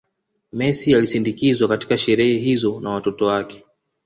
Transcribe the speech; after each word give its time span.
Messi 0.53 0.95
alisindikizwa 0.95 1.67
katika 1.67 1.97
sherehe 1.97 2.37
hizo 2.39 2.79
na 2.79 2.89
watoto 2.89 3.25
wake 3.25 3.65